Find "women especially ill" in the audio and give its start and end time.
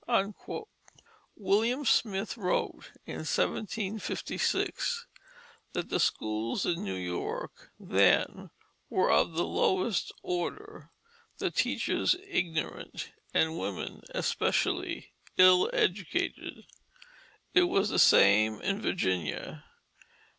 13.59-15.69